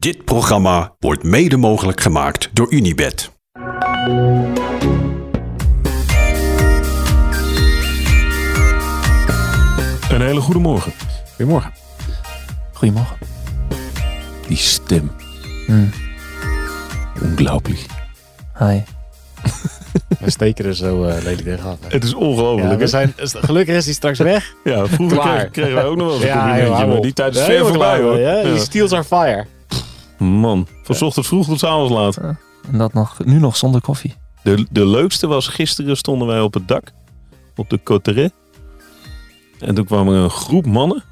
[0.00, 3.30] Dit programma wordt mede mogelijk gemaakt door Unibed.
[10.10, 10.92] Een hele goede morgen.
[11.36, 11.72] Goedemorgen.
[12.72, 13.16] Goedemorgen.
[14.48, 15.10] Die stem.
[15.66, 15.90] Hmm.
[17.22, 17.86] Ongelooflijk.
[18.58, 18.80] Hi.
[20.20, 21.76] We steken er zo eh, lelijk tegen af.
[21.80, 21.88] hè.
[21.88, 22.70] Het is ongelooflijk.
[22.70, 24.54] Ja, we zijn, gelukkig is hij straks weg.
[24.64, 27.34] Ja, vroeger kregen, kregen wij ook nog wel eens een joh, hou maar die tijd
[27.36, 28.18] is ver voorbij hoor.
[28.18, 28.34] Ja?
[28.34, 28.42] Ja.
[28.42, 29.46] Die steals are fire.
[30.20, 32.16] Man, van 's ochtends vroeg tot avonds laat.
[32.16, 34.14] En dat nog, nu nog zonder koffie.
[34.42, 36.92] De, de leukste was gisteren stonden wij op het dak.
[37.56, 38.32] Op de Coteret.
[39.58, 41.04] En toen kwam er een groep mannen.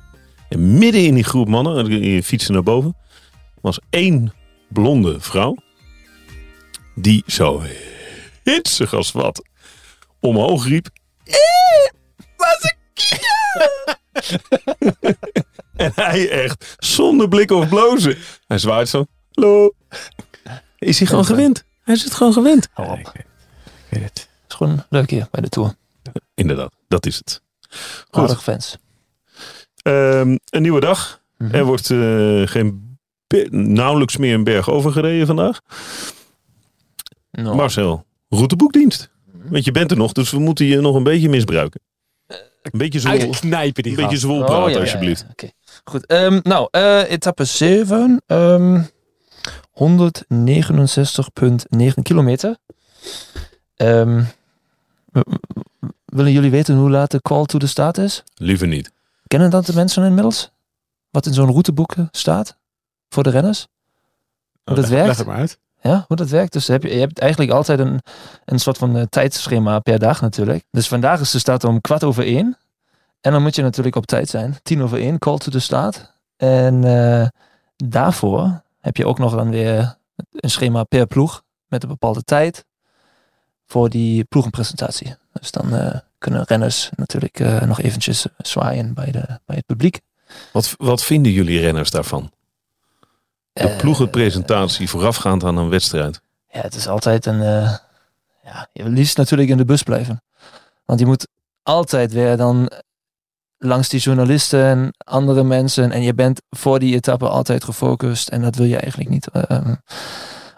[0.48, 2.96] En midden in die groep mannen, die fietsen naar boven,
[3.60, 4.32] was één
[4.68, 5.56] blonde vrouw.
[6.94, 7.62] Die zo
[8.42, 9.42] hitsig als wat
[10.20, 10.88] omhoog riep.
[11.24, 11.34] "Eh,
[12.36, 12.76] was een
[15.84, 18.16] En hij echt zonder blik of blozen.
[18.46, 19.06] Hij zwaait zo.
[19.32, 19.74] Hallo.
[20.78, 21.64] Is hij gewoon gewend?
[21.84, 22.68] Hij is het gewoon gewend.
[22.72, 22.98] Hou op.
[22.98, 23.24] ik
[23.88, 24.18] weet het.
[24.18, 25.74] Het is gewoon leuk hier bij de Tour.
[26.34, 27.42] Inderdaad, dat is het.
[28.10, 28.22] Goed.
[28.22, 28.76] Aardig fans.
[29.82, 31.22] Ehm, een nieuwe dag.
[31.38, 31.54] Mhm.
[31.54, 32.98] Er wordt eh, geen
[33.50, 35.60] nauwelijks meer een berg overgereden vandaag.
[37.30, 39.10] Nou, Marcel, routeboekdienst.
[39.32, 39.52] Mhm.
[39.52, 41.80] Want je bent er nog, dus we moeten je nog een beetje misbruiken.
[42.62, 44.20] Een beetje Uitknijpen die een beetje gast.
[44.22, 44.80] zwoel Oh, praten, ja, ja, ja.
[44.80, 45.26] alsjeblieft.
[45.88, 46.06] Goed.
[46.06, 48.22] ehm, nou, eh, etappe 7.
[48.26, 48.82] ehm
[49.72, 52.56] 169,9 kilometer.
[53.76, 54.22] Ehm,
[55.12, 55.20] w-
[56.04, 58.22] willen jullie weten hoe laat de call to the start is?
[58.34, 58.90] Liever niet.
[59.26, 60.50] Kennen dat de mensen inmiddels?
[61.10, 62.56] Wat in zo'n routeboek eh, staat?
[63.08, 63.66] Voor de renners?
[64.64, 65.18] Hoe dat Leg- Leg werkt?
[65.18, 65.58] het maar uit.
[65.80, 66.52] Ja, hoe dat werkt.
[66.52, 68.00] Dus heb je, je hebt eigenlijk altijd een,
[68.44, 70.64] een soort van eh, tijdschema per dag natuurlijk.
[70.70, 72.56] Dus vandaag is de start om kwart over één.
[73.20, 74.56] En dan moet je natuurlijk op tijd zijn.
[74.62, 76.12] Tien over één, call to the start.
[76.36, 77.26] En eh,
[77.76, 79.96] daarvoor heb je ook nog dan weer
[80.30, 81.42] een schema per ploeg.
[81.66, 82.64] Met een bepaalde tijd.
[83.66, 85.16] Voor die ploegenpresentatie.
[85.32, 90.00] Dus dan eh, kunnen renners natuurlijk eh, nog eventjes zwaaien bij, de, bij het publiek.
[90.52, 92.30] Wat, wat vinden jullie renners daarvan?
[93.52, 96.20] De ploegenpresentatie voorafgaand aan een wedstrijd.
[96.52, 97.40] Ja, het is altijd een.
[98.42, 100.22] ja, je liefst natuurlijk in de bus blijven.
[100.84, 101.28] Want je moet
[101.62, 102.70] altijd weer dan
[103.58, 105.92] langs die journalisten en andere mensen.
[105.92, 108.28] En je bent voor die etappe altijd gefocust.
[108.28, 109.72] En dat wil je eigenlijk niet eh,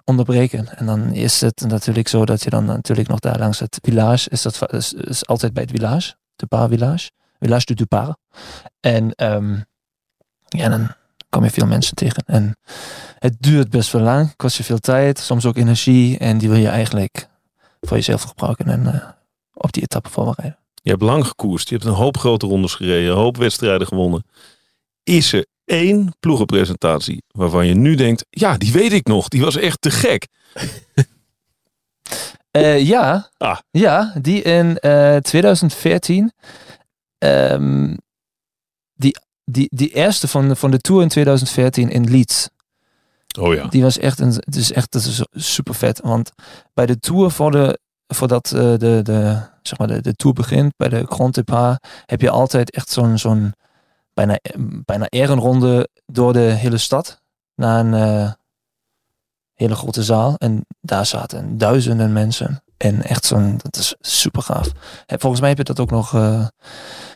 [0.05, 0.79] onderbreken.
[0.79, 4.31] En dan is het natuurlijk zo dat je dan natuurlijk nog daar langs het village.
[4.31, 6.15] Is dat is, altijd bij het village.
[6.37, 7.11] De Paar Village.
[7.39, 8.17] Village du Dupar.
[8.81, 9.61] En ehm,
[10.49, 10.95] ja, dan
[11.29, 12.23] kom je veel mensen tegen.
[12.27, 12.57] En
[13.19, 16.19] het duurt best wel lang, kost je veel tijd, soms ook energie.
[16.19, 17.29] En die wil je eigenlijk
[17.81, 19.09] voor jezelf gebruiken en eh,
[19.53, 20.60] op die etappe voorbereiden.
[20.83, 21.69] Je hebt lang gekoerst.
[21.69, 23.11] Je hebt een hoop grote rondes gereden.
[23.11, 24.25] Een hoop wedstrijden gewonnen.
[25.03, 28.27] Is er één ploegenpresentatie waarvan je nu denkt...
[28.31, 29.29] Ja, die weet ik nog.
[29.29, 30.27] Die was echt te gek.
[32.51, 33.59] Eh, ja, Ah.
[33.71, 36.33] ja, die in eh, 2014.
[37.19, 37.97] ehm,
[38.95, 42.49] die, die, die eerste van, van de Tour in 2014 in Leeds.
[43.39, 43.67] Oh ja.
[43.67, 46.01] Die was echt, een, het is echt dat is super vet.
[46.01, 46.31] Want
[46.75, 47.79] bij de Tour, voor de,
[48.15, 52.21] voordat eh, de, de, zeg maar de, de Tour begint, bij de Grand Depart, heb
[52.21, 53.55] je altijd echt zo'n zo'n
[54.15, 54.39] bijna,
[54.85, 57.21] bijna ehrenronde door de hele stad.
[57.55, 58.33] Naar een eh,
[59.55, 60.35] hele grote zaal.
[60.37, 62.63] En daar zaten duizenden mensen.
[62.77, 64.73] En echt zo'n, dat is super gaaf.
[65.07, 66.47] En volgens mij heb je dat ook nog eh,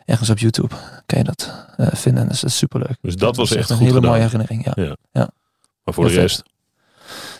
[0.04, 0.74] ergens op YouTube.
[1.06, 2.28] Kan je dat vinden.
[2.28, 2.96] Dus dat is super leuk.
[3.00, 4.10] Dus dat was echt een hele gedaan.
[4.10, 4.66] mooie herinnering.
[5.12, 5.30] Ja.
[5.84, 6.42] Maar voor de rest...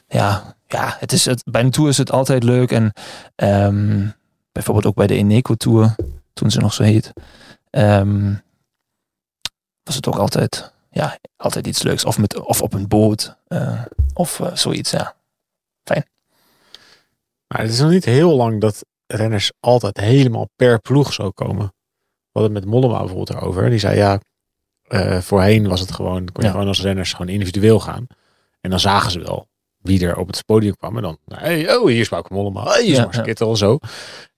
[0.08, 2.70] Ja, ja het is het, bij een tour is het altijd leuk.
[2.72, 2.92] En
[3.34, 4.08] ehm,
[4.52, 5.94] bijvoorbeeld ook bij de Eneco Tour,
[6.32, 7.12] toen ze nog zo heet,
[7.70, 8.34] ehm,
[9.82, 12.04] was het ook altijd, ja, altijd iets leuks.
[12.04, 13.82] Of, met, of op een boot, eh,
[14.14, 15.14] of eh, zoiets, ja.
[17.46, 21.66] Maar het is nog niet heel lang dat renners altijd helemaal per ploeg zo komen.
[21.66, 23.70] We hadden het met Mollema bijvoorbeeld erover.
[23.70, 24.20] Die zei ja,
[24.82, 26.50] eh, voorheen was het gewoon, kon je Ja.
[26.50, 28.06] gewoon als renners gewoon individueel gaan.
[28.60, 29.48] En dan zagen ze wel
[29.84, 30.96] wie er op het podium kwam.
[30.96, 33.22] En dan, hey, oh hier is Bauke Mollema, hey, hier is Ja.
[33.22, 33.78] Kittel, zo.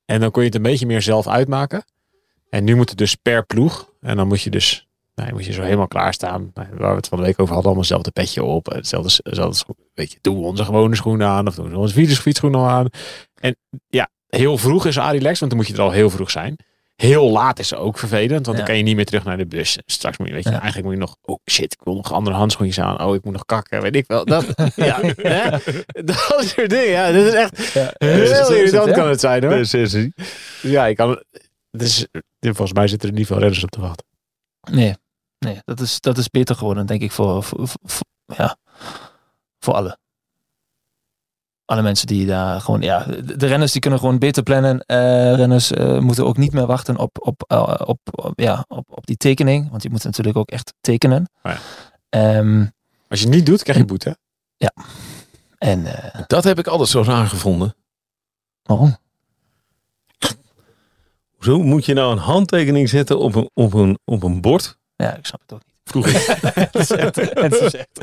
[0.05, 1.85] En dan kon je het een beetje meer zelf uitmaken.
[2.51, 3.91] En nu moet het dus per ploeg.
[4.01, 6.51] En dan moet je dus, nou, moet je zo helemaal klaarstaan.
[6.55, 8.67] Nou, Waar we het van de week over hadden, allemaal hetzelfde petje op.
[8.67, 11.47] Hetzelfde, hetzelfde weet je, doen we onze gewone schoenen aan.
[11.47, 12.89] Of doen we onze fiets- fietsschoenen aan.
[13.41, 13.57] En
[13.89, 16.57] ja, heel vroeg is Adilex, want dan moet je er al heel vroeg zijn.
[16.97, 19.79] Heel laat is ook vervelend, want dan kan je niet meer terug naar de bus.
[19.87, 22.37] Straks moet je, weet je, eigenlijk moet je nog, oh shit, ik wil nog andere
[22.37, 23.01] handschoentjes aan.
[23.03, 24.25] Oh, ik moet nog kakken, weet ik wel.
[24.25, 24.45] Dat,
[24.77, 25.51] ja, hè?
[26.05, 26.89] dat soort dingen.
[26.89, 29.53] Ja, dat is echt heel irritant kan het zijn hoor.
[29.57, 29.97] Dus
[30.63, 31.23] ja, ik kan,
[31.71, 32.07] dus,
[32.41, 34.07] volgens mij zitten er niet veel renners op te wachten.
[34.71, 34.95] Nee,
[35.39, 38.57] nee dat, is, dat is beter geworden, denk ik, voor, voor, voor- ja,
[39.59, 39.99] Voor alle.
[41.67, 43.05] Alle mensen die daar gewoon, ja,
[43.37, 44.81] de, renners die kunnen gewoon beter plannen.
[44.81, 48.87] Eh, renners eh, moeten ook niet meer wachten op, op, eh, op, op, ja, op,
[48.89, 49.71] op die tekening.
[49.71, 51.31] Want die moeten natuurlijk ook echt tekenen.
[51.43, 51.59] Oh ja.
[52.09, 52.65] Ehm,
[53.09, 54.17] Als je het niet doet, krijg je boete.
[55.59, 57.75] en eh, Dat heb ik altijd zo raar gevonden.
[58.63, 58.97] waarom?
[61.41, 64.79] Zo moet je nou een handtekening zetten op een, op een, op een bord?
[64.97, 65.75] Ja, ik snap het ook niet.
[65.85, 66.13] Vroeger.
[66.65, 68.01] het is echt, het is echt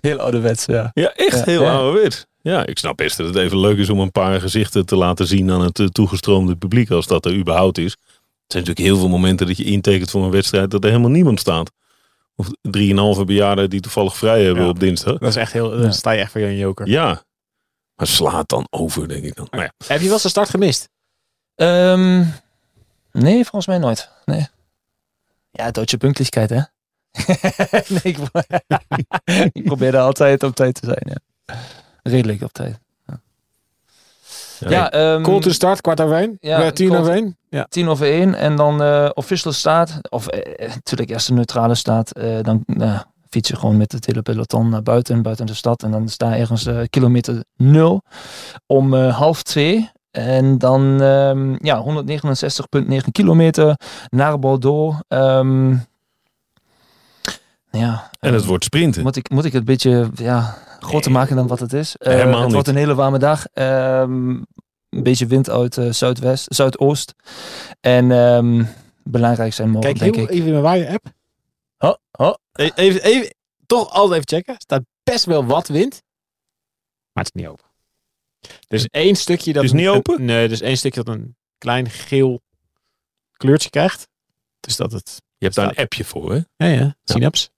[0.00, 0.90] heel ouderwets, ja.
[0.94, 1.76] Ja, echt Ja, heel ja.
[1.76, 2.26] ouderwets.
[2.46, 5.26] Ja, ik snap best dat het even leuk is om een paar gezichten te laten
[5.26, 7.92] zien aan het eh, toegestroomde publiek, als dat er überhaupt is.
[7.92, 7.98] Er
[8.46, 11.40] zijn natuurlijk heel veel momenten dat je intekent voor een wedstrijd dat er helemaal niemand
[11.40, 11.70] staat.
[12.36, 14.68] Of drieënhalve bejaarden die toevallig vrij hebben Ja.
[14.68, 15.18] op dinsdag.
[15.18, 15.80] Dat is echt heel, Ja.
[15.82, 16.88] dan sta je echt voor je een joker.
[16.88, 17.22] Ja,
[17.94, 19.46] maar slaat dan over, denk ik dan.
[19.50, 19.72] Maar ja.
[19.86, 20.88] Heb je wel eens de start gemist?
[21.54, 22.24] Ehm,
[23.12, 24.10] nee, volgens mij nooit.
[24.24, 24.46] Nee.
[25.50, 26.56] Ja, Duitse puntelijkheid, hè?
[27.94, 28.40] nee, ik, pro-
[29.52, 31.06] ik probeerde altijd op tijd te zijn,
[31.44, 31.54] ja.
[32.06, 32.78] Redelijk op tijd.
[34.58, 36.36] Ja, Ja, ehm, to start, kwart over één?
[36.40, 37.36] ja, Ja, tien over één?
[37.48, 37.66] Ja.
[37.68, 39.98] tien over één en dan eh official staat.
[40.10, 42.10] Of eh, natuurlijk eerst de neutrale staat.
[42.12, 43.00] eh, dan eh,
[43.30, 45.82] fiets je gewoon met het hele peloton naar buiten, buiten de stad.
[45.82, 48.02] En dan sta je ergens eh, kilometer nul
[48.66, 49.90] om eh, half twee.
[50.10, 53.74] En dan ehm, ja, 169,9 kilometer
[54.08, 54.96] naar Bordeaux.
[55.08, 55.76] Ehm,
[57.76, 59.02] ja, En het ehm, wordt sprinten.
[59.02, 61.20] moet ik, moet ik het een beetje ja, groter Nee.
[61.20, 61.96] maken dan wat het is?
[61.96, 63.46] Eh, Helemaal het wordt een hele warme dag.
[63.46, 64.28] Ehm,
[64.88, 67.14] een beetje wind uit eh, zuidwest, zuidoost.
[67.80, 68.64] En ehm,
[69.02, 70.30] belangrijk zijn morgen, Kijk denk heel ik.
[70.30, 71.06] even in mijn app.
[71.78, 72.34] Oh, oh.
[72.52, 73.34] E- Even, even,
[73.66, 74.54] toch altijd even checken.
[74.54, 76.02] Er staat best wel wat wind.
[77.12, 77.64] Maar het is niet open.
[78.40, 79.62] Er is één stukje dat...
[79.62, 80.24] Het is niet een- open?
[80.24, 82.40] nee, er is één stukje dat een klein geel
[83.32, 84.08] kleurtje krijgt.
[84.60, 85.22] Dus dat het...
[85.38, 86.40] Je hebt daar een appje voor, hè?
[86.66, 86.96] Ja, ja.
[87.04, 87.50] Synaps.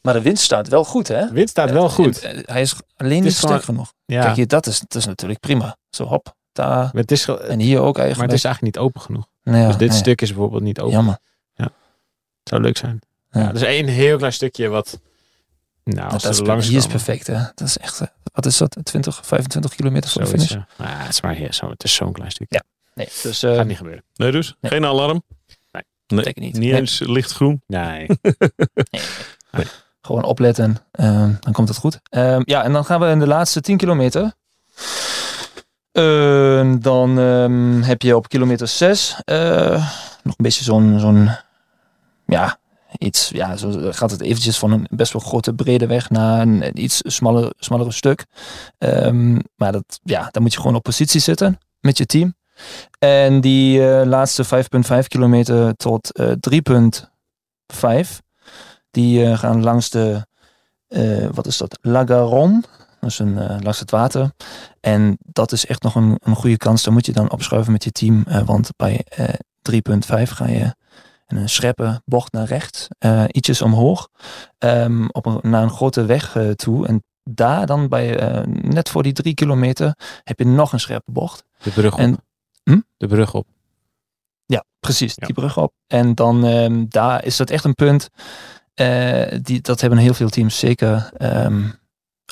[0.00, 1.26] Maar de wind staat wel goed, hè?
[1.26, 2.20] De wind staat wel goed.
[2.20, 3.92] Eh, Hij is alleen niet sterk genoeg.
[4.04, 4.22] Ja.
[4.22, 5.76] Kijk, hier, dat is, dat is natuurlijk prima.
[5.90, 6.90] Zo hop, daar.
[6.92, 8.16] Het is, En hier ook eigenlijk.
[8.16, 9.26] maar het is eigenlijk niet open genoeg.
[9.42, 10.92] Nou ja, dus dit nee, stuk is bijvoorbeeld niet open.
[10.92, 11.18] Jammer.
[11.56, 13.00] Het zou leuk zijn.
[13.30, 13.40] Ja.
[13.40, 13.48] Ja.
[13.48, 15.00] er is één heel klein stukje wat...
[15.84, 17.38] Nou, als dat is, er langs hier is perfect, hè?
[17.54, 18.76] Dat is echt, eh, wat is dat?
[18.82, 20.50] 20, 25 kilometer voor de finish?
[20.50, 20.66] ja.
[20.76, 22.62] Maar het is maar heel, zo, het is zo'n klein stukje.
[22.94, 24.04] Nee, dus eh Gaat niet gebeuren.
[24.14, 24.56] Nee, dus?
[24.60, 24.72] Nee.
[24.72, 25.22] Geen alarm?
[26.06, 26.24] Nee.
[26.24, 26.34] nee.
[26.34, 26.52] Niet.
[26.58, 26.80] Niet Nee.
[26.80, 27.62] eens lichtgroen?
[27.66, 28.06] Nee.
[30.00, 30.76] gewoon opletten.
[30.90, 32.00] ehm, dan komt het goed.
[32.08, 34.32] Ehm, ja, en dan gaan we in de laatste 10 kilometer.
[35.92, 39.16] Ehm, dan ehm, heb je op kilometer 6
[40.22, 41.30] nog een beetje zo'n, zo'n
[42.26, 42.58] ja,
[42.98, 46.82] iets, ja, zo gaat het eventjes van een best wel grote brede weg naar een
[46.82, 48.26] iets smaller, smallere stuk.
[48.78, 52.34] Ehm, maar dat, ja, dan moet je gewoon op positie zitten met je team.
[52.98, 56.32] En die eh, laatste 5,5 kilometer tot eh
[58.10, 58.18] 3,5
[58.90, 60.26] die eh, gaan langs de,
[60.88, 62.62] eh, wat is dat, La Garonne.
[63.00, 64.30] Dat is een, eh, langs het water.
[64.80, 66.82] En dat is echt nog een, een goede kans.
[66.82, 68.24] Daar moet je dan opschuiven met je team.
[68.28, 69.28] eh, want bij eh
[69.62, 70.74] 3.5 ga je
[71.26, 72.88] een scherpe bocht naar rechts.
[72.98, 74.08] eh, ietsjes omhoog.
[74.58, 76.86] ehm, op een, naar een grote weg eh, toe.
[76.86, 81.10] En daar dan bij, eh, net voor die drie kilometer, heb je nog een scherpe
[81.12, 81.44] bocht.
[81.62, 81.98] De brug op.
[81.98, 82.18] En-
[82.64, 82.80] Hm?
[82.96, 83.46] De brug op.
[84.46, 85.12] Ja, precies.
[85.16, 85.26] Ja.
[85.26, 85.72] Die brug op.
[85.86, 88.08] En dan ehm, daar is dat echt een punt.
[88.74, 91.68] eh, die, dat hebben heel veel teams zeker ehm,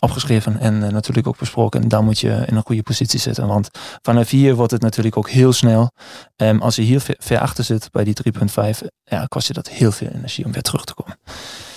[0.01, 1.83] opgeschreven en eh, natuurlijk ook besproken.
[1.83, 3.47] En daar moet je in een goede positie zitten.
[3.47, 3.69] Want
[4.03, 5.91] vanaf hier wordt het natuurlijk ook heel snel.
[6.37, 9.69] Ehm, als je hier ver, ver achter zit bij die 3.5, ja, kost je dat
[9.69, 11.19] heel veel energie om weer terug te komen.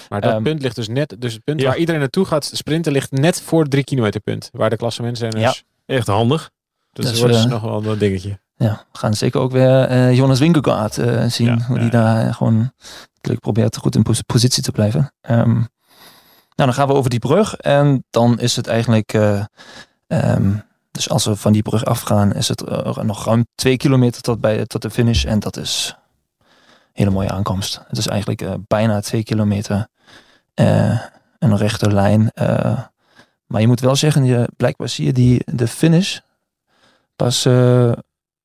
[0.09, 1.67] Maar dat punt ligt dus net, dus het punt Ja.
[1.67, 4.49] waar iedereen naartoe gaat sprinten ligt net voor het drie kilometer punt.
[4.51, 5.63] Waar de klassementsrenners.
[5.85, 6.51] Echt handig.
[6.93, 8.39] Dus Dat is, dus eh, nog wel een dingetje.
[8.57, 11.47] Ja, we gaan zeker ook weer eh, Jonas Winkelgaard eh, zien.
[11.47, 12.71] Ja, hoe ja, die daar eh, gewoon
[13.13, 15.13] natuurlijk probeert goed in pos- positie te blijven.
[15.21, 15.65] Ehm, nou,
[16.55, 17.55] dan gaan we over die brug.
[17.55, 19.13] En dan is het eigenlijk...
[19.13, 19.43] eh,
[20.07, 20.53] ehm,
[20.91, 22.61] dus als we van die brug afgaan, is het
[23.03, 25.25] nog ruim twee kilometer tot, bij, tot de finish.
[25.25, 25.95] En dat is
[26.37, 26.45] een
[26.93, 27.81] hele mooie aankomst.
[27.87, 29.87] Het is eigenlijk bijna twee kilometer.
[31.39, 32.31] een rechte lijn.
[33.45, 36.19] maar je moet wel zeggen, je, blijkbaar zie je die, de finish
[37.15, 37.45] pas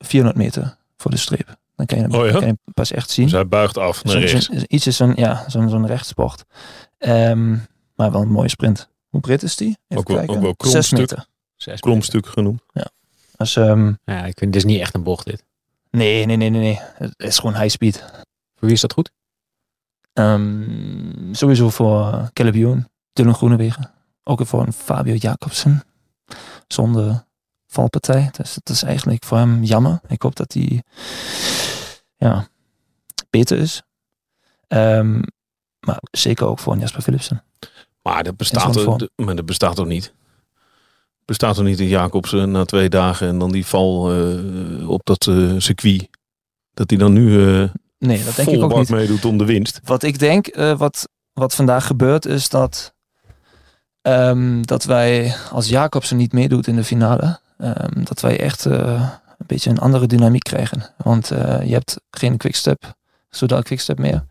[0.04, 1.58] 400 meter voor de streep.
[1.76, 2.30] Dan kan je hem, Oh ja?
[2.30, 3.24] kan je hem pas echt zien.
[3.24, 4.48] Dus hij buigt af naar rechts.
[4.48, 6.44] iets is een, ja, zo'n zo'n rechtsbocht.
[6.98, 7.50] Ehm,
[7.94, 8.88] maar wel een mooie sprint.
[9.08, 9.68] Hoe breed is die?
[9.68, 10.36] Even Ook wel- kijken.
[10.36, 11.26] ook wel Zes meter.
[11.56, 12.62] Zes Klompstuk genoemd.
[13.36, 15.44] Dus, ehm, Ja, ik vind dit is niet echt een bocht dit.
[15.90, 16.78] nee, nee, nee, nee, nee.
[16.94, 17.98] Het is gewoon high speed.
[18.54, 19.10] Voor wie is dat goed?
[20.12, 23.90] Ehm, sowieso voor uh, Caleb Dylan Groenewegen.
[24.24, 25.82] Ook voor een Fabio Jacobsen.
[26.68, 27.24] Zonder
[27.70, 28.28] valpartij.
[28.32, 30.00] Dus dat is eigenlijk voor hem jammer.
[30.08, 30.82] Ik hoop dat hij
[32.16, 32.48] ja,
[33.30, 33.82] beter is.
[34.66, 35.22] Ehm,
[35.80, 37.44] maar zeker ook voor Jasper Philipsen.
[38.02, 40.12] Maar dat bestaat, er, maar dat bestaat toch niet?
[41.24, 45.26] Bestaat er niet een Jacobsen na twee dagen en dan die val eh, op dat
[45.26, 46.08] eh, circuit?
[46.74, 48.88] Dat hij dan nu eh Nee, dat denk ik ook niet.
[48.88, 49.80] meedoet om de winst.
[49.84, 52.94] Wat ik denk, wat, wat vandaag gebeurt, is dat,
[54.02, 59.10] ehm, dat wij, als Jacobsen niet meedoet in de finale, ehm, dat wij echt eh,
[59.38, 60.82] een beetje een andere dynamiek krijgen.
[60.96, 62.94] Want eh, je hebt geen quickstep,
[63.30, 64.24] zodra quickstep meer.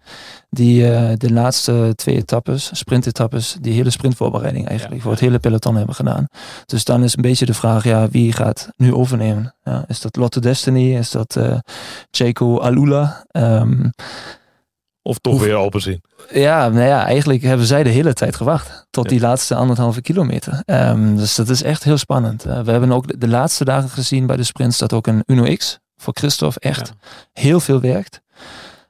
[0.50, 5.04] Die eh, de laatste twee etappes, sprintetappes, die hele sprintvoorbereiding eigenlijk Ja.
[5.04, 6.26] voor het hele peloton hebben gedaan.
[6.66, 9.56] Dus dan is een beetje de vraag, ja, wie gaat nu overnemen?
[9.64, 10.96] Ja, is dat Lotto Destiny?
[10.98, 11.40] Is dat
[12.12, 13.26] Jaco Alula?
[13.32, 13.90] Ehm,
[15.02, 16.02] Of toch weer Alpecin.
[16.32, 18.88] ja, nou ja, eigenlijk hebben zij de hele tijd gewacht.
[18.90, 19.10] Tot Ja.
[19.10, 20.62] die laatste anderhalve kilometer.
[20.66, 22.46] Ehm, dus dat is echt heel spannend.
[22.46, 25.56] Eh, we hebben ook de, laatste dagen gezien bij de sprints dat ook een Uno
[25.56, 26.94] X voor Christophe echt
[27.34, 28.22] heel veel werkt.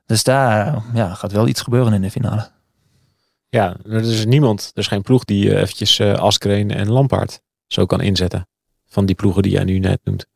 [0.05, 2.49] Dus daar ja, gaat wel iets gebeuren in de finale.
[3.49, 7.41] Ja, er is niemand, er is geen ploeg die eh, eventjes eh Askreen en Lampaard
[7.67, 8.47] zo kan inzetten.
[8.85, 10.27] Van die ploegen die jij nu net noemt.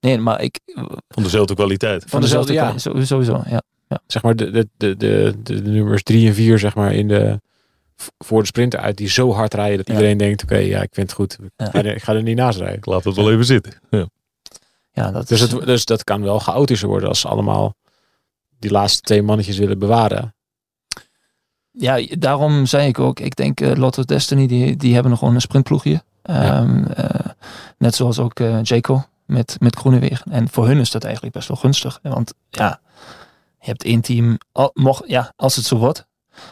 [0.00, 0.60] Nee, maar ik...
[1.08, 2.04] Van dezelfde kwaliteit.
[2.06, 2.90] Van dezelfde, dezelfde ja.
[2.90, 3.62] kwaliteit, Sowieso, ja.
[4.06, 7.40] Zeg maar de, de, de, de, de, nummers drie en vier zeg maar in de,
[8.18, 9.92] voor de sprinter uit die zo hard rijden dat Ja.
[9.92, 11.38] iedereen denkt oké, ja ik vind het goed.
[11.42, 11.66] Ik Ja.
[11.70, 12.76] ga, er, ik ga er niet naast rijden.
[12.76, 13.72] Ik laat het wel even zitten.
[13.90, 14.06] Ja.
[14.92, 17.74] ja dat Dus, is, het, dus dat kan wel chaotischer worden als ze allemaal
[18.58, 20.34] die laatste twee mannetjes willen bewaren.
[21.70, 25.34] ja, daarom zei ik ook, ik denk eh, Lotto Destiny, die, die hebben nog gewoon
[25.34, 26.02] een sprintploegje.
[26.22, 27.30] Ehm, eh,
[27.78, 30.32] net zoals ook eh Jaco met, met Groenewegen.
[30.32, 31.98] En voor hun is dat eigenlijk best wel gunstig.
[32.02, 32.80] Want ja,
[33.66, 36.06] je hebt team, al, mocht, ja, als het zo wordt,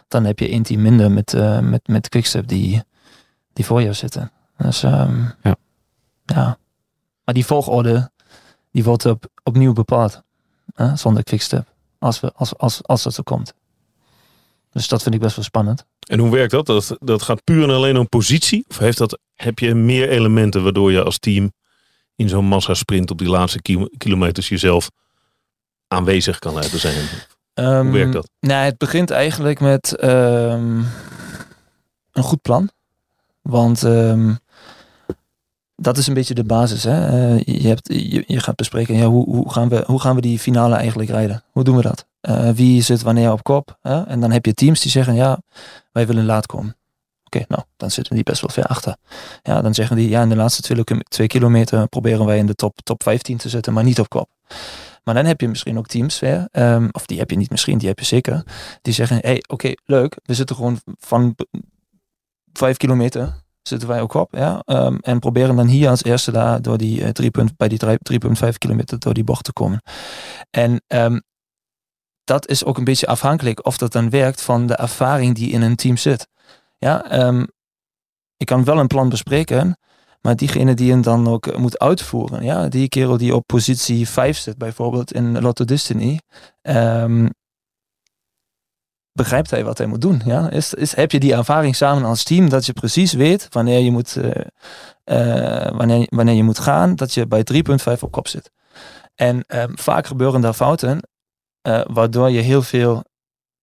[0.08, 2.82] dan heb je team minder met, eh, met, met Quickstep die,
[3.52, 4.32] die voor jou zitten.
[4.56, 5.56] Dus ehm, Ja.
[6.24, 6.58] ja.
[7.24, 8.10] Maar die volgorde,
[8.70, 10.22] die wordt op, opnieuw bepaald.
[10.74, 11.72] hè, zonder Quickstep.
[11.98, 13.54] Als, we, als, als, als dat zo komt.
[14.72, 15.84] Dus dat vind ik best wel spannend.
[16.08, 16.66] En hoe werkt dat?
[16.66, 16.96] dat?
[17.00, 18.64] Dat gaat puur en alleen om positie?
[18.68, 21.52] Of heeft dat, heb je meer elementen waardoor je als team
[22.16, 24.90] in zo'n massasprint op die laatste kilo- kilometers jezelf
[25.94, 27.08] aanwezig kan laten zijn?
[27.54, 28.28] Ehm, Hoe werkt dat?
[28.40, 30.78] Nou, het begint eigenlijk met ehm,
[32.12, 32.70] een goed plan.
[33.42, 34.34] Want ehm,
[35.76, 36.84] dat is een beetje de basis.
[36.84, 37.06] Hè?
[37.06, 40.20] Eh, je, hebt, je, je gaat bespreken, ja, hoe, hoe, gaan we, hoe gaan we
[40.20, 41.42] die finale eigenlijk rijden?
[41.50, 42.06] Hoe doen we dat?
[42.20, 43.78] Eh, wie zit wanneer op kop?
[43.80, 44.02] Hè?
[44.02, 45.40] En dan heb je teams die zeggen, ja,
[45.92, 46.76] wij willen laat komen.
[47.24, 48.96] Oké, nou, dan zitten die best wel ver achter.
[49.42, 52.78] Ja, dan zeggen die, ja, in de laatste twee kilometer proberen wij in de top,
[52.82, 54.28] top 15 te zitten, maar niet op kop.
[55.04, 57.78] Maar dan heb je misschien ook teams weer, ehm, of die heb je niet misschien,
[57.78, 58.44] die heb je zeker,
[58.82, 61.36] die zeggen, hey, oké, leuk, we zitten gewoon van
[62.52, 66.62] vijf kilometer zitten wij ook op, ja, ehm, en proberen dan hier als eerste daar
[66.62, 69.82] door die eh, drie punt, bij die drie- 3,5 kilometer door die bocht te komen.
[70.50, 71.20] En ehm,
[72.24, 75.62] dat is ook een beetje afhankelijk of dat dan werkt van de ervaring die in
[75.62, 76.28] een team zit.
[76.78, 77.04] Ja,
[78.36, 79.78] ik kan wel een plan bespreken,
[80.24, 84.38] maar diegene die hem dan ook moet uitvoeren, ja, die kerel die op positie 5
[84.38, 86.20] zit, bijvoorbeeld in Lotto Destiny,
[86.62, 87.28] ehm,
[89.12, 90.22] begrijpt hij wat hij moet doen?
[90.24, 90.50] Ja?
[90.50, 93.90] Is, is, heb je die ervaring samen als team dat je precies weet wanneer je
[93.90, 94.46] moet, eh,
[95.04, 98.50] eh, wanneer, wanneer je moet gaan, dat je bij 3,5 op kop zit.
[99.14, 101.08] En ehm, vaak gebeuren daar fouten,
[101.60, 103.04] eh, waardoor je heel veel,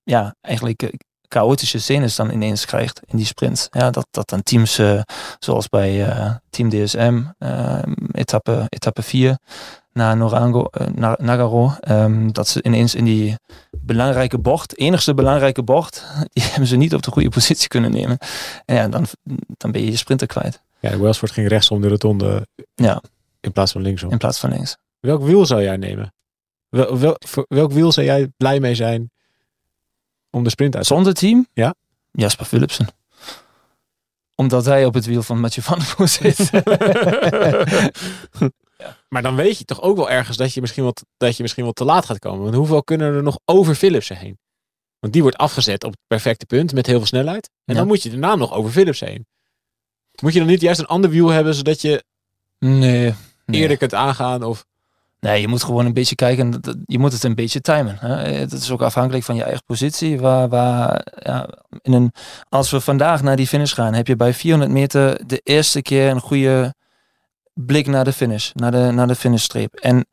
[0.03, 0.91] ja, eigenlijk
[1.32, 3.68] chaotische scènes dan ineens krijgt in die sprint.
[3.72, 5.02] Ja, dat, dat dan teams, eh,
[5.40, 7.80] zoals bij eh, Team DSM, eh,
[8.12, 9.38] etappe, etappe 4,
[9.94, 13.36] naar Norango, naar Nagaro, ehm, dat ze ineens in die
[13.78, 18.18] belangrijke bocht, enigste belangrijke bocht, die hebben ze niet op de goede positie kunnen nemen.
[18.66, 19.06] En ja, dan,
[19.58, 20.62] dan ben je je sprinter kwijt.
[20.80, 23.02] Ja, Welsford ging rechtsom de rotonde Ja,
[23.40, 24.12] in plaats van linksom.
[24.12, 24.78] in plaats van links.
[25.00, 26.14] Welk wiel zou jij nemen?
[26.70, 29.11] Wel, wel, voor welk wiel zou jij blij mee zijn
[30.32, 31.48] om de sprint uit te Zonder team?
[31.54, 31.76] Ja.
[32.12, 32.88] Jasper Philipsen.
[34.36, 36.50] Omdat hij op het wiel van Mathieu van der Poel zit.
[39.10, 41.66] Maar dan weet je toch ook wel ergens dat je misschien wat, dat je misschien
[41.66, 42.44] wat te laat gaat komen.
[42.44, 44.40] Want hoeveel kunnen er nog over Philipsen heen?
[45.00, 47.50] Want die wordt afgezet op het perfecte punt met heel veel snelheid.
[47.66, 47.80] En Ja.
[47.80, 49.26] dan moet je daarna nog over Philipsen heen.
[50.22, 52.04] Moet je dan niet juist een ander wiel hebben zodat je
[52.60, 53.14] nee.
[53.46, 53.62] nee.
[53.62, 54.44] eerder kunt aangaan?
[54.44, 54.66] Of
[55.22, 56.60] Nee, je moet gewoon een beetje kijken.
[56.86, 57.98] Je moet het een beetje timen.
[58.00, 58.16] Hè?
[58.32, 60.20] Het is ook afhankelijk van je eigen positie.
[60.20, 61.50] Waar, waar, ja,
[61.82, 62.12] in een,
[62.50, 66.10] als we vandaag naar die finish gaan, heb je bij 400 meter de eerste keer
[66.10, 66.74] een goede
[67.54, 69.74] blik naar de finish, naar de, naar de finishstreep.
[69.75, 70.06] En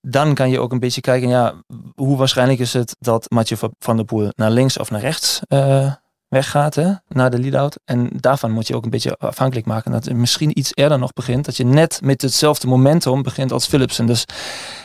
[0.00, 1.54] dan kan je ook een beetje kijken, ja,
[1.94, 5.92] hoe waarschijnlijk is het dat Mathieu van- der Poel naar links of naar rechts eh,
[6.28, 7.78] weggaat, hè, naar de lead-out.
[7.84, 11.12] En daarvan moet je ook een beetje afhankelijk maken dat het misschien iets eerder nog
[11.12, 11.44] begint.
[11.44, 14.06] Dat je net met hetzelfde momentum begint als Philipsen.
[14.06, 14.24] Dus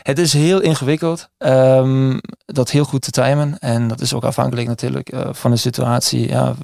[0.01, 3.59] het is heel ingewikkeld, ehm, dat heel goed te timen.
[3.59, 6.27] En dat is ook afhankelijk natuurlijk eh, van de situatie.
[6.27, 6.55] Ja,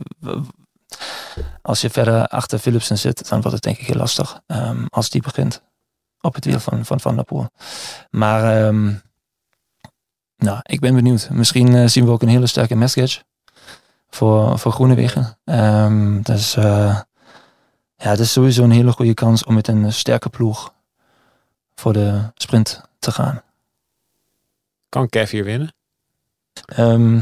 [1.62, 4.42] als je verder achter Philipsen zit, dan wordt het denk ik heel lastig.
[4.48, 5.62] ehm, als die begint
[6.22, 7.48] op het wiel van Van, van der Poel.
[8.10, 8.94] Maar ehm,
[10.38, 11.30] nou, ik ben benieuwd.
[11.32, 13.20] Misschien eh, zien we ook een hele sterke message
[14.10, 15.38] voor, voor Groenewegen.
[15.44, 17.00] Ehm dus eh,
[17.96, 20.74] ja, het is sowieso een hele goede kans om met een sterke ploeg
[21.76, 23.42] voor de sprint te gaan.
[24.90, 25.74] Kan Kev hier winnen?
[26.66, 27.14] Ehm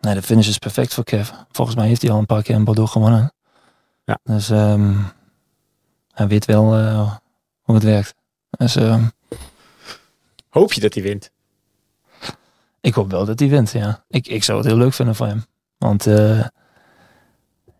[0.00, 1.30] nee, de finish is perfect voor Kev.
[1.50, 3.32] Volgens mij heeft hij al een paar keer in Bordeaux gewonnen.
[4.04, 4.18] Ja.
[4.22, 5.02] Dus ehm,
[6.12, 7.14] hij weet wel eh,
[7.62, 8.14] hoe het werkt.
[8.50, 9.04] Dus ehm,
[10.54, 11.30] Hoop je dat hij wint?
[12.84, 14.04] Ik hoop wel dat hij wint, ja.
[14.08, 15.44] Ik, ik zou het heel leuk vinden voor hem.
[15.78, 16.40] Want eh,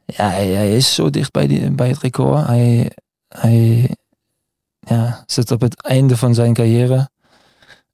[0.05, 2.47] ja, hij, hij is zo dicht bij, die, bij het record.
[2.47, 2.91] Hij,
[3.29, 3.91] hij
[4.79, 7.11] ja, zit op het einde van zijn carrière.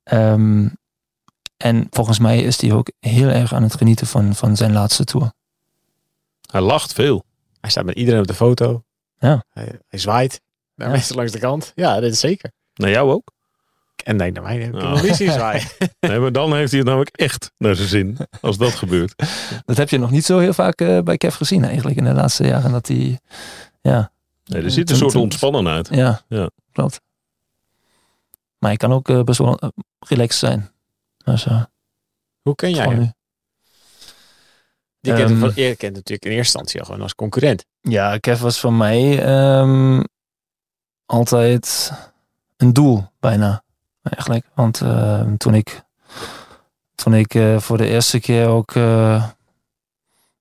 [0.02, 0.69] Ehm,
[1.57, 5.05] en volgens mij is hij ook heel erg aan het genieten van, van zijn laatste
[5.05, 5.33] tour.
[6.50, 7.25] Hij lacht veel.
[7.61, 8.83] Hij staat met iedereen op de foto.
[9.19, 9.45] Ja.
[9.49, 10.40] Hij, hij zwaait
[10.75, 10.93] naar Ja.
[10.95, 11.73] mensen langs de kant.
[11.75, 12.52] Ja, dat is zeker.
[12.75, 13.33] Naar jou ook?
[14.02, 15.02] En nee, naar mij heb ik Oh.
[16.00, 18.16] Nee, maar dan heeft hij het namelijk echt naar zijn zin.
[18.40, 19.14] Als dat gebeurt.
[19.66, 22.12] Dat heb je nog niet zo heel vaak eh, bij Kev gezien eigenlijk in de
[22.12, 22.71] laatste jaren.
[22.73, 23.19] Dat hij,
[23.80, 24.12] ja.
[24.45, 25.88] Nee, er ziet een soort ontspannen uit.
[25.92, 26.50] Ja, Ja.
[26.73, 27.00] klopt.
[28.59, 30.71] Maar hij kan ook eh, best wel eh, relaxed zijn.
[31.25, 31.47] Dus,
[32.42, 32.99] Hoe ken jij hem?
[32.99, 33.11] nu.
[35.00, 37.14] Je kent, hem Ehm, van, je kent hem natuurlijk in eerste instantie al gewoon als
[37.14, 37.64] concurrent.
[37.80, 40.02] Ja, Kev was voor mij ehm,
[41.07, 41.92] altijd
[42.57, 43.62] een doel, bijna.
[44.02, 44.47] Eigenlijk.
[44.54, 45.83] Want ehm, toen ik,
[46.95, 49.25] toen ik eh, voor de eerste keer ook eh,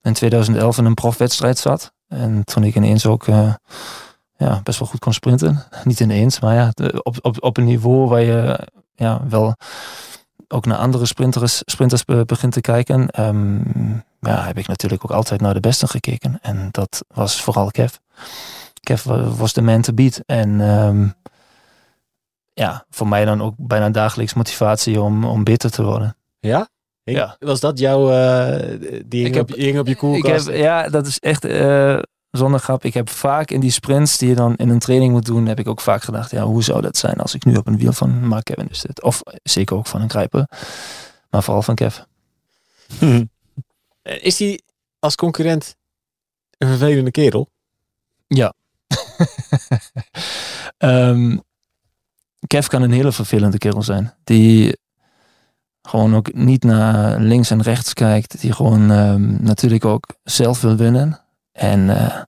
[0.02, 1.94] in 2011 in een profwedstrijd zat.
[2.08, 3.54] En toen ik ineens ook eh,
[4.38, 5.64] ja, best wel goed kon sprinten.
[5.84, 6.72] Niet ineens, maar ja,
[7.04, 9.56] op, op, op een niveau waar je ja, wel
[10.48, 13.10] ook naar andere sprinters, sprinters be- begint te kijken.
[13.10, 16.40] ehm, ja, heb ik natuurlijk ook altijd naar de beste gekeken.
[16.42, 17.94] En dat was vooral Kev.
[18.84, 20.22] Kev wa- was de man to beat.
[20.26, 21.08] En ehm,
[22.60, 26.16] ja, voor mij dan ook bijna dagelijks motivatie om, om beter te worden.
[26.40, 26.70] Ja?
[27.04, 27.36] Hing- Ja.
[27.40, 30.46] Was dat jouw, eh, die hing, Ik heb- op, hing op je Ik koelkast?
[30.46, 32.00] heb, ja, dat is echt eh,
[32.32, 32.84] zonder grap.
[32.84, 35.60] Ik heb vaak in die sprints die je dan in een training moet doen, heb
[35.60, 37.94] ik ook vaak gedacht, ja, hoe zou dat zijn als ik nu op een wiel
[37.94, 39.04] van Mark Cavendish zit?
[39.04, 40.48] Of zeker ook van een Grijper.
[41.30, 41.98] Maar vooral van Kev.
[44.02, 44.60] Is hij
[45.00, 45.76] als concurrent
[46.58, 47.50] een vervelende kerel?
[50.78, 51.38] Ehm,
[52.48, 54.14] Kev kan een hele vervelende kerel zijn.
[54.24, 54.78] Die
[55.82, 58.42] gewoon ook niet naar links en rechts kijkt.
[58.42, 61.20] Die gewoon ehm, natuurlijk ook zelf wil winnen.
[61.52, 62.22] En eh,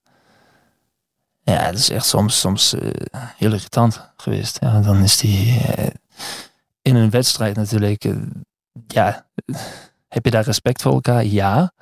[1.44, 4.58] ja, het is echt soms, soms eh, heel irritant geweest.
[4.62, 5.88] Ja, dan is die eh,
[6.82, 8.14] in een wedstrijd natuurlijk.
[8.88, 9.26] ja,
[10.08, 11.26] heb je daar respect voor elkaar?
[11.26, 11.74] Ja.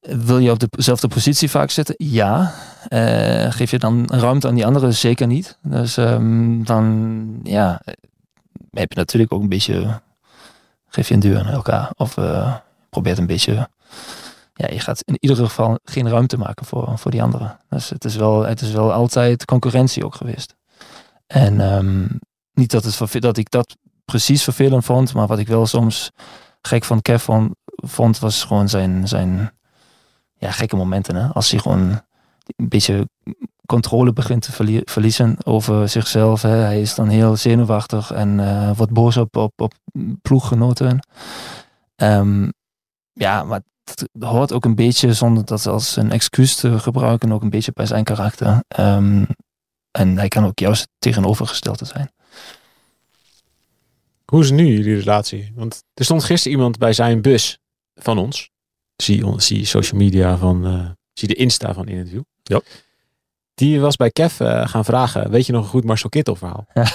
[0.00, 1.94] Wil je op dezelfde positie vaak zitten?
[1.98, 2.54] Ja.
[2.88, 4.94] Eh, geef je dan ruimte aan die anderen?
[4.94, 5.58] Zeker niet.
[5.62, 7.94] Dus ehm, dan ja, eh,
[8.70, 10.00] heb je natuurlijk ook een beetje.
[10.86, 11.90] Geef je een duur aan elkaar.
[11.96, 12.54] Of eh,
[12.90, 13.68] probeert een beetje.
[14.54, 17.58] Ja, je gaat in ieder geval geen ruimte maken voor, voor die anderen.
[17.68, 20.54] Dus het is, wel, het is wel altijd concurrentie ook geweest.
[21.26, 22.06] En ehm,
[22.52, 26.10] niet dat, het, dat ik dat precies vervelend vond, maar wat ik wel soms
[26.62, 27.28] gek van Kev
[27.76, 29.52] vond was gewoon zijn, zijn
[30.40, 31.16] ja, gekke momenten.
[31.16, 31.26] Hè?
[31.26, 32.00] Als hij gewoon
[32.56, 33.08] een beetje
[33.66, 36.42] controle begint te verlie- verliezen over zichzelf.
[36.42, 36.48] Hè.
[36.48, 39.74] Hij is dan heel zenuwachtig en eh, wordt boos op, op, op
[40.22, 41.06] ploeggenoten.
[41.96, 42.48] Ehm,
[43.12, 47.42] ja, maar het hoort ook een beetje, zonder dat als een excuus te gebruiken, ook
[47.42, 48.64] een beetje bij zijn karakter.
[48.68, 49.24] Ehm,
[49.90, 52.12] en hij kan ook juist tegenovergestelde zijn.
[54.24, 55.52] Hoe is nu jullie relatie?
[55.54, 57.58] Want er stond gisteren iemand bij zijn bus
[57.94, 58.50] van ons.
[59.02, 62.24] Zie, on- zie social media van, eh, zie de Insta van In het Wiel.
[62.42, 62.60] Ja.
[63.54, 66.66] Die was bij Kev eh, gaan vragen, weet je nog een goed Marcel Kittel verhaal?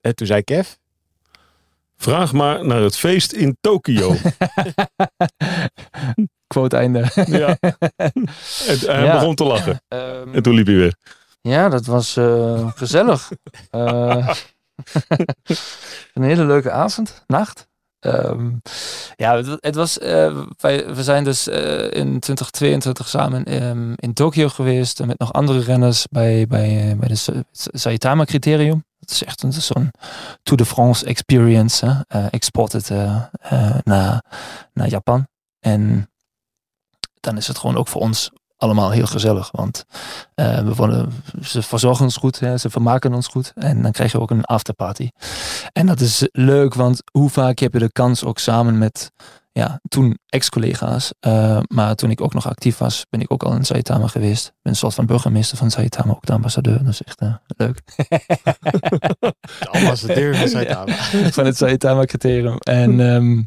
[0.00, 0.68] En toen zei Kev,
[1.96, 4.14] Vraag maar naar het feest in Tokio.
[6.46, 7.04] Quote einde.
[7.26, 7.56] ja.
[7.60, 9.12] En hij Ja.
[9.12, 9.80] begon te lachen.
[9.88, 10.94] Ehm, En toen liep hij weer.
[11.40, 13.30] Ja, dat was eh, gezellig.
[16.14, 17.67] Een hele leuke avond, nacht.
[18.00, 18.50] Ehm,
[19.16, 19.98] ja, het, wa- het was.
[19.98, 25.04] eh, wij, we zijn dus eh, in 2022 samen ehm, in Tokio geweest.
[25.06, 28.84] Met nog andere renners bij, bij, eh, bij de Sa- Saitama Criterium.
[28.98, 29.90] Dat is echt zo'n
[30.42, 32.04] Tour de France experience.
[32.08, 32.26] Hè?
[32.28, 32.90] exported
[33.84, 34.24] naar,
[34.72, 35.26] naar Japan.
[35.60, 36.10] En
[37.20, 39.48] dan is het gewoon ook voor ons allemaal heel gezellig.
[39.52, 39.84] Want
[40.34, 43.52] eh, we worden, ze verzorgen ons goed, hè, ze vermaken ons goed.
[43.54, 45.08] En dan krijg je ook een afterparty.
[45.72, 49.10] En dat is leuk, want hoe vaak heb je de kans ook samen met
[49.52, 51.12] ja, toen ex-collega's.
[51.20, 54.46] eh, maar toen ik ook nog actief was, ben ik ook al in Saitama geweest.
[54.46, 56.78] Ik ben een soort van burgemeester van Saitama, ook de ambassadeur.
[56.78, 57.82] Dat is echt eh, leuk.
[59.60, 60.92] De ambassadeur van Saitama.
[61.30, 62.56] van het Saitama criterium.
[62.58, 63.42] En ehm,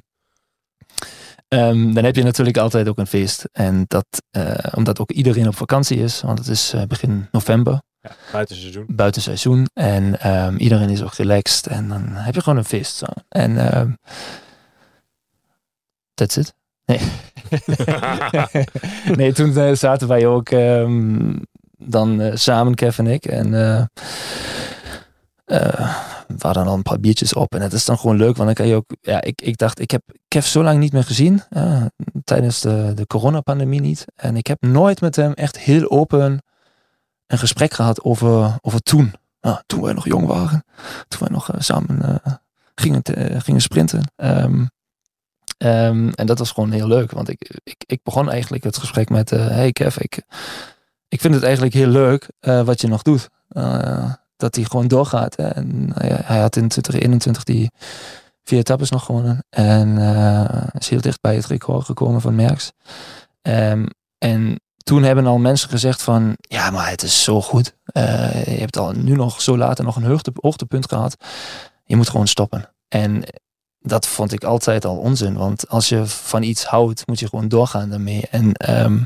[1.51, 3.49] ehm, dan heb je natuurlijk altijd ook een feest.
[3.51, 7.81] En dat, eh, omdat ook iedereen op vakantie is, want het is eh, begin november,
[8.01, 8.85] Ja, buitenseizoen.
[8.87, 9.67] buitenseizoen.
[9.73, 11.67] En ehm, iedereen is ook relaxed.
[11.67, 12.95] En dan heb je gewoon een feest.
[12.95, 13.05] Zo.
[13.29, 13.91] En ehm
[16.13, 16.53] that's it.
[16.85, 16.99] Nee.
[19.17, 21.35] nee, toen eh, zaten wij ook ehm,
[21.77, 23.25] dan samen, Kev en ik.
[23.25, 23.53] En
[26.37, 27.55] we hadden al een paar biertjes op.
[27.55, 28.95] En het is dan gewoon leuk, want dan kan je ook...
[29.01, 31.43] Ja, ik, ik dacht, ik heb Kev zo lang niet meer gezien.
[31.49, 31.85] eh,
[32.23, 34.05] tijdens de, de coronapandemie niet.
[34.15, 36.41] En ik heb nooit met hem echt heel open
[37.27, 39.13] een gesprek gehad over, over toen.
[39.41, 40.63] Nou, toen wij nog jong waren.
[41.07, 42.33] Toen wij nog eh, samen eh,
[42.75, 43.01] gingen,
[43.41, 44.11] gingen sprinten.
[44.15, 44.65] Ehm,
[45.57, 47.11] ehm, en dat was gewoon heel leuk.
[47.11, 49.29] Want ik, ik, ik begon eigenlijk het gesprek met...
[49.29, 50.21] hey Kev, ik,
[51.07, 53.29] ik vind het eigenlijk heel leuk wat je nog doet.
[53.51, 55.35] Eh, dat hij gewoon doorgaat.
[55.35, 57.71] En hij, hij had in 2021 die
[58.43, 59.45] vier etappes nog gewonnen.
[59.49, 62.71] En eh, is heel dicht bij het record gekomen van Merckx.
[63.41, 63.85] Ehm,
[64.17, 66.35] en toen hebben al mensen gezegd van...
[66.37, 67.75] Ja, maar het is zo goed.
[67.85, 71.15] Eh, je hebt al nu nog zo later nog een hoogte, hoogtepunt gehad.
[71.83, 72.69] Je moet gewoon stoppen.
[72.87, 73.23] En
[73.79, 75.33] dat vond ik altijd al onzin.
[75.33, 78.27] Want als je van iets houdt, moet je gewoon doorgaan daarmee.
[78.31, 79.03] En ehm,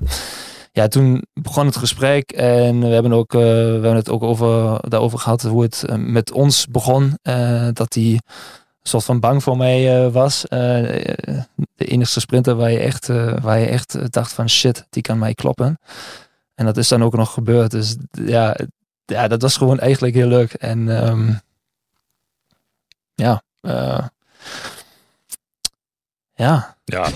[0.75, 2.31] ja, toen begon het gesprek.
[2.31, 5.95] En we hebben, ook, eh, we hebben het ook over, daarover gehad hoe het eh,
[5.95, 7.17] met ons begon.
[7.21, 8.21] Eh, dat hij een
[8.81, 10.41] soort van bang voor mij was.
[10.41, 13.07] De enige sprinter waar je, echt,
[13.41, 15.79] waar je echt dacht van shit, die kan mij kloppen.
[16.55, 17.71] En dat is dan ook nog gebeurd.
[17.71, 18.57] Dus ja,
[19.05, 20.53] ja dat was gewoon eigenlijk heel leuk.
[20.53, 21.33] En ehm,
[23.13, 23.43] ja,
[26.33, 26.74] ja.
[26.85, 27.05] Ja.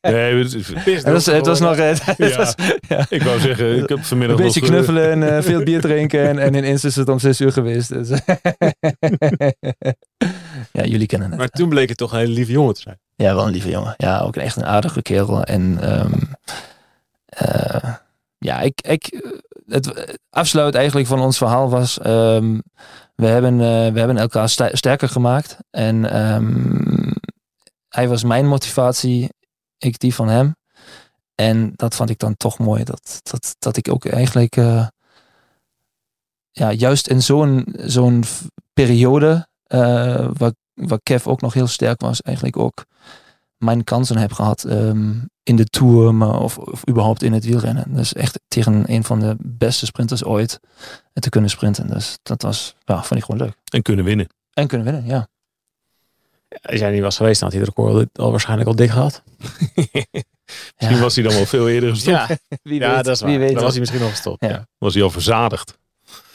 [0.00, 2.36] Nee, het, is- Het was, het was nog het, het Ja.
[2.36, 2.54] was,
[2.88, 5.62] ja, ik wou zeggen, ik heb een vanmiddag beetje nog, eh, knuffelen en eh, veel
[5.62, 6.28] bier drinken.
[6.28, 7.88] En, en ineens is het om zes uur geweest.
[7.88, 8.08] Dus.
[10.72, 11.38] ja, jullie kennen het.
[11.38, 12.98] Maar toen bleek het toch een hele lieve jongen te zijn.
[13.16, 13.94] Ja, wel een lieve jongen.
[13.96, 15.44] Ja, ook echt een aardige kerel.
[15.44, 16.12] En ehm,
[17.26, 17.94] eh,
[18.38, 19.32] ja, ik, ik,
[19.66, 22.58] het afsluit eigenlijk van ons verhaal was, ehm,
[23.14, 25.56] we, hebben, eh, we hebben elkaar sterker gemaakt.
[25.70, 27.09] En ehm,
[27.90, 29.28] hij was mijn motivatie,
[29.78, 30.56] ik die van hem.
[31.34, 34.86] En dat vond ik dan toch mooi, dat, dat, dat ik ook eigenlijk, eh,
[36.50, 38.24] ja, juist in zo'n zo'n
[38.72, 42.84] periode, eh, waar, waar Kev ook nog heel sterk was, eigenlijk ook
[43.56, 47.94] mijn kansen heb gehad ehm, in de Tour, maar of, of überhaupt in het wielrennen.
[47.94, 50.60] Dus echt tegen een van de beste sprinters ooit
[51.12, 51.86] te kunnen sprinten.
[51.86, 53.54] Dus dat was, ja, vond ik gewoon leuk.
[53.72, 54.26] en kunnen winnen.
[54.52, 55.28] En kunnen winnen, ja.
[56.62, 58.90] Als jij niet was geweest, dan had hij het record al, al waarschijnlijk al dik
[58.90, 59.22] gehad.
[60.76, 62.26] Misschien was hij dan wel veel eerder gestopt.
[62.62, 63.30] wie ja dat is waar.
[63.30, 64.40] Wie weet dan was hij misschien nog gestopt.
[64.44, 64.48] Ja.
[64.48, 64.66] Ja.
[64.78, 65.78] Was hij al verzadigd.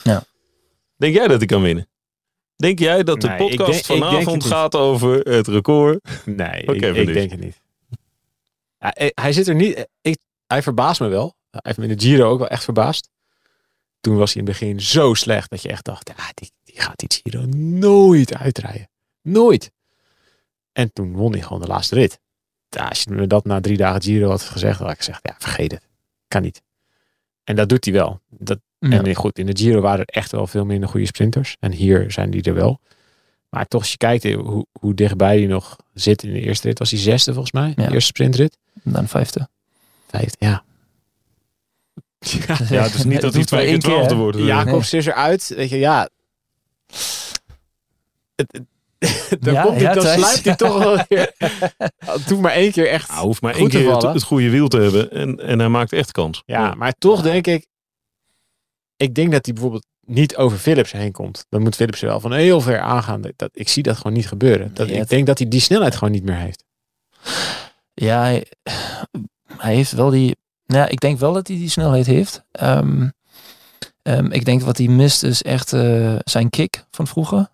[0.04, 0.23] Ja.
[0.95, 1.88] Denk jij dat hij kan winnen?
[2.56, 5.99] Denk jij dat de Nee, podcast denk- vanavond gaat over het record?
[6.25, 7.62] Nee, ik, ik denk het niet.
[8.80, 9.88] Ja, hij- hij zit er niet.
[10.01, 11.36] Ik, hij verbaast me wel.
[11.49, 13.10] Hij heeft me in de Giro ook wel echt verbaasd.
[13.99, 16.82] Toen was hij in het begin zo slecht dat je echt dacht, ja, die, die
[16.82, 18.89] gaat die Giro nooit uitrijden.
[19.21, 19.71] Nooit.
[20.75, 22.19] En toen won hij gewoon de laatste rit.
[22.69, 25.35] Ja, als je me dat na drie dagen Giro had gezegd, had ik gezegd, ja,
[25.39, 25.88] vergeet het.
[26.27, 26.61] Kan niet.
[27.43, 28.19] En dat doet hij wel.
[28.29, 29.03] Dat, Ja.
[29.03, 31.57] En goed, in de Giro waren er echt wel veel minder goede sprinters.
[31.59, 32.79] En hier zijn die er wel.
[33.49, 36.67] Maar toch, als je kijkt eh, hoe, hoe dichtbij hij nog zit in de eerste
[36.67, 37.67] rit, was hij zesde volgens mij.
[37.75, 37.88] Ja.
[37.88, 38.57] De eerste sprintrit.
[38.83, 39.47] Dan vijfde.
[40.07, 40.63] Vijfde, ja.
[42.47, 44.19] Ja, Ja, het is niet dat hij twee keer twaalfde hè?
[44.19, 44.38] wordt.
[44.38, 45.47] Jacobs is eruit.
[45.55, 46.09] Weet je, ja.
[48.35, 48.63] Het, het-
[49.39, 51.31] dan Ja, komt hij, ja, dan sluipt hij toch wel weer.
[52.27, 53.11] Doe maar één keer echt.
[53.11, 56.11] Hij hoeft maar één keer het, goede wiel te hebben en, en hij maakt echt
[56.11, 56.43] kans.
[56.45, 57.67] Ja, maar toch denk ik.
[58.97, 61.45] Ik denk dat hij bijvoorbeeld niet over Philips heen komt.
[61.49, 63.21] Dan moet Philips er wel van heel ver aangaan.
[63.21, 64.73] Dat, dat- ik zie dat gewoon niet gebeuren.
[64.73, 66.63] Dat, Ja, ik denk dat hij die snelheid gewoon niet meer heeft.
[67.93, 68.45] Ja, hij,
[69.57, 70.35] hij heeft wel die.
[70.65, 72.43] Nou, ja, ik denk wel dat hij die snelheid heeft.
[72.51, 73.09] Ehm,
[74.01, 77.49] ehm, ik denk wat hij mist is echt eh, zijn kick van vroeger.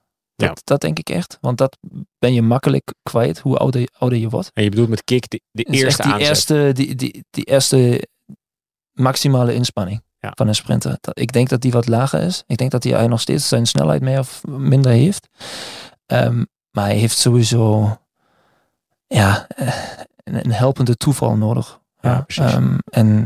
[0.48, 0.62] Dat, Ja.
[0.64, 1.38] dat denk ik echt.
[1.42, 1.78] Want dat
[2.20, 4.52] ben je makkelijk kwijt hoe ouder, ouder je wordt.
[4.54, 6.28] En je bedoelt met kick de, eerste die aanzet.
[6.28, 8.08] eerste, die, die, die eerste
[8.92, 10.32] maximale inspanning Ja.
[10.36, 10.98] van een sprinter.
[11.14, 12.44] Ik denk dat die wat lager is.
[12.48, 15.28] Ik denk dat hij nog steeds zijn snelheid meer of minder heeft.
[16.06, 17.98] Ehm, maar hij heeft sowieso
[19.08, 19.74] ja, eh,
[20.24, 21.80] een, helpende toeval nodig.
[22.02, 22.54] Ja, precies.
[22.86, 23.26] Ehm,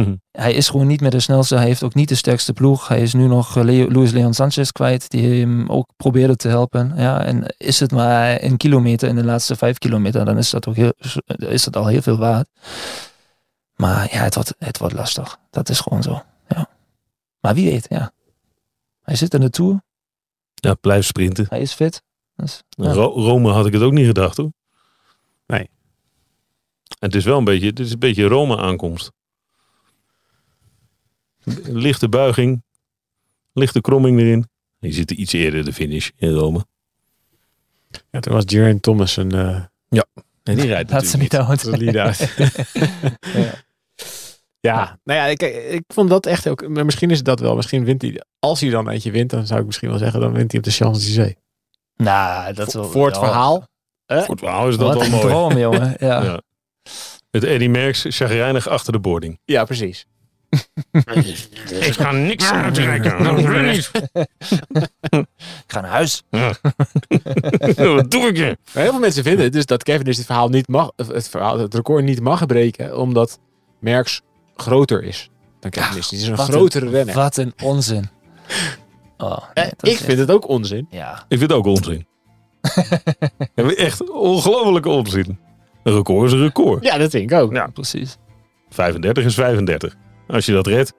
[0.00, 0.14] Mhm.
[0.30, 1.56] Hij is gewoon niet meer de snelste.
[1.56, 2.88] Hij heeft ook niet de sterkste ploeg.
[2.88, 6.48] Hij is nu nog eh, Leo, Luis Leon Sanchez kwijt, die hem ook probeerde te
[6.48, 6.92] helpen.
[6.96, 10.66] Ja, en is het maar een kilometer in de laatste vijf kilometer, dan is dat,
[10.68, 10.92] ook heel,
[11.38, 12.48] is dat al heel veel waard.
[13.76, 15.38] Maar ja, het wordt, het wordt lastig.
[15.50, 16.22] Dat is gewoon zo.
[16.48, 16.68] Ja.
[17.40, 18.12] Maar wie weet, ja.
[19.02, 19.82] Hij zit in de Tour.
[20.54, 21.46] Ja, blijf sprinten.
[21.48, 22.02] Hij is fit.
[22.36, 22.92] Dus, ja.
[22.92, 24.52] Ro- Rome had ik het ook niet gedacht hoor.
[25.46, 25.70] Nee.
[26.98, 29.12] Het is wel een beetje, het is een beetje Rome aankomst.
[31.64, 32.62] Lichte buiging.
[33.52, 34.48] Lichte kromming erin.
[34.78, 36.66] Je zit iets eerder de finish in Rome.
[38.10, 39.62] Ja, toen was Geraint Thomas een uh,
[40.42, 41.60] En die rijdt Laat ze niet uit.
[41.60, 42.34] solide uit.
[43.34, 43.54] Ja.
[44.60, 46.68] Ja, nou ja, ik, ik vond dat echt ook.
[46.68, 47.56] Maar misschien is het dat wel.
[47.56, 48.22] Misschien wint hij.
[48.38, 50.66] Als hij dan eentje wint, dan zou ik misschien wel zeggen, dan wint hij op
[50.66, 51.34] de Champs-Élysées.
[51.96, 52.84] Nou, dat is wel...
[52.84, 53.20] Voor het ja.
[53.20, 53.66] verhaal.
[54.06, 55.22] Voor het verhaal is dat Wat wel mooi.
[55.22, 55.96] droom, jongen.
[55.98, 56.22] Ja.
[56.22, 56.40] Ja.
[57.30, 59.38] Met Eddie Merckx chagrijnig achter de boarding.
[59.44, 60.06] Ja, precies.
[61.68, 63.24] Ik ga niks uitreiken.
[63.24, 63.90] Dat wil ik niet.
[65.10, 66.22] Ik ga naar huis.
[67.76, 68.58] Wat doe ik je?
[68.72, 71.74] Heel veel mensen vinden dus dat Kevin het verhaal niet mag, of het, verhaal, het
[71.74, 73.38] record niet mag breken, omdat
[73.80, 74.20] Merckx
[74.56, 75.30] groter is
[75.60, 76.08] dan Kevin is.
[76.08, 77.14] Die is een grotere renner.
[77.14, 78.08] Wat een onzin.
[79.18, 80.86] Oh, nee, Eh, ik vind het ook onzin.
[80.90, 81.24] Ja.
[81.28, 82.06] Ik vind het ook onzin.
[83.54, 85.38] Ja, echt ongelofelijke onzin.
[85.82, 86.84] Een record is een record.
[86.84, 87.52] Ja, dat vind ik ook.
[87.52, 87.66] Ja.
[87.66, 88.16] precies.
[88.68, 89.94] 35 is 35.
[90.28, 90.92] Als je dat redt.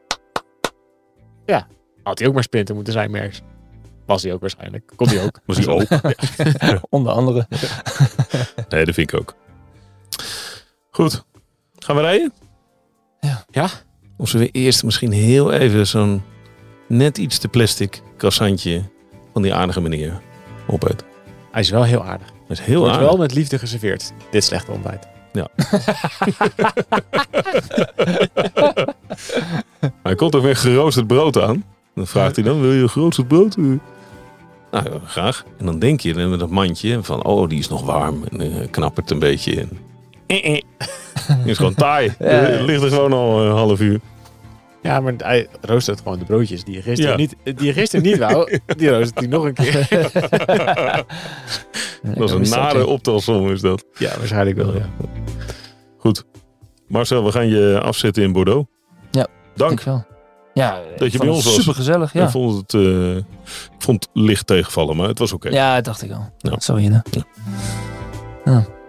[2.04, 3.42] Had hij ook maar sprinter moeten zijn, Merckx.
[4.06, 4.92] Was hij ook waarschijnlijk.
[4.96, 5.40] Kon hij ook.
[5.46, 5.86] Was hij ook.
[6.90, 7.48] Onder andere.
[8.70, 9.36] Nee, dat vind ik ook.
[10.92, 11.24] Goed.
[11.80, 12.34] Gaan we rijden?
[13.20, 13.46] Ja.
[13.52, 13.68] Ja?
[14.18, 16.22] Of zullen we eerst misschien heel even zo'n
[16.88, 18.84] net iets te plastic croissantje
[19.34, 20.22] van die aardige meneer
[20.68, 21.08] opeten.
[21.52, 22.28] Hij is wel heel aardig.
[22.28, 23.08] Dat is heel Wordt aardig.
[23.10, 24.12] wel met liefde geserveerd.
[24.32, 25.08] Dit slechte ontbijt.
[30.04, 31.64] Hij komt ook weer geroosterd brood aan.
[31.96, 33.58] Dan vraagt hij dan, wil je geroosterd brood?
[33.58, 33.80] Nou,
[34.72, 35.44] ja, graag.
[35.58, 38.24] En dan denk je met dat mandje van, oh, die is nog warm.
[38.32, 39.60] En eh, knappert een beetje.
[39.60, 39.70] En,
[40.28, 40.62] eh, eh.
[41.44, 42.14] Die is gewoon taai.
[42.20, 42.26] Ja.
[42.26, 44.00] Eh, Ligt er gewoon al een half uur.
[44.82, 47.18] Ja, maar hij roostert gewoon de broodjes die je gisteren, Ja.
[47.18, 48.60] niet, die je gisteren niet wou.
[48.66, 49.88] Die roostert hij nog een keer.
[52.02, 53.86] Dat is een nare optelsom is dat.
[53.98, 54.90] Ja, waarschijnlijk wel, ja.
[56.90, 58.70] Marcel, we gaan je afzetten in Bordeaux.
[59.12, 59.72] Ja, Dank.
[59.72, 60.06] Ik wel.
[60.54, 61.54] Ja, Dat je bij ons was.
[61.54, 62.24] Super gezellig, ja.
[62.24, 63.24] Ik vond het, eh, ik
[63.80, 65.50] vond het licht tegenvallen, maar het was oké.
[65.50, 66.30] Ja, dat dacht ik al.
[66.38, 66.54] Ja.
[66.58, 67.22] Sorry, hè.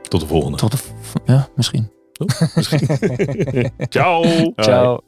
[0.09, 0.57] Tot de volgende.
[0.57, 0.79] Tot de...
[1.25, 1.91] Ja, misschien.
[3.89, 4.25] Ciao.
[4.57, 5.01] Ciao.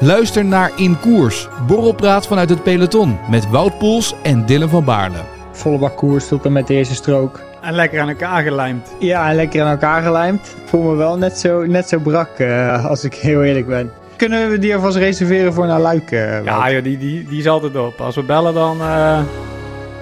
[0.00, 5.18] Luister naar In Koers, borrelpraat vanuit het peloton met Wout Poels en Dylan van Baarle.
[5.52, 7.40] Volle bak koers tot en met de eerste strook.
[7.68, 8.94] En lekker aan elkaar gelijmd.
[8.98, 10.40] Ja, en lekker aan elkaar gelijmd.
[10.46, 13.90] Ik voel me wel net zo, net zo brak, eh, als ik heel eerlijk ben.
[14.16, 16.10] Kunnen we die alvast reserveren voor naar Luik?
[16.10, 16.44] eh?
[16.44, 18.00] Ja, joh, die, die, die is altijd op.
[18.00, 19.20] Als we bellen, dan, eh,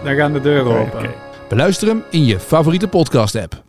[0.05, 1.11] dan gaan de deuren open.
[1.49, 3.66] Beluister hem in je favoriete podcast app.